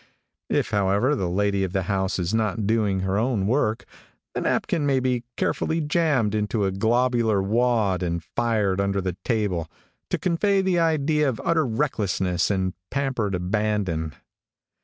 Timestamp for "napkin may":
4.41-4.99